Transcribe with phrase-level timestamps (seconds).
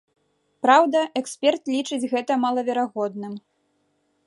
[0.65, 3.39] Праўда, эксперт лічыць гэта малаверагодным.